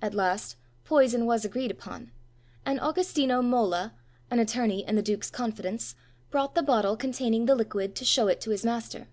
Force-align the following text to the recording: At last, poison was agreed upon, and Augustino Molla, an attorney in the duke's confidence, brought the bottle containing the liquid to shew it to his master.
At 0.00 0.14
last, 0.14 0.54
poison 0.84 1.26
was 1.26 1.44
agreed 1.44 1.72
upon, 1.72 2.12
and 2.64 2.78
Augustino 2.78 3.42
Molla, 3.42 3.92
an 4.30 4.38
attorney 4.38 4.86
in 4.86 4.94
the 4.94 5.02
duke's 5.02 5.32
confidence, 5.32 5.96
brought 6.30 6.54
the 6.54 6.62
bottle 6.62 6.96
containing 6.96 7.46
the 7.46 7.56
liquid 7.56 7.96
to 7.96 8.04
shew 8.04 8.28
it 8.28 8.40
to 8.42 8.50
his 8.50 8.64
master. 8.64 9.08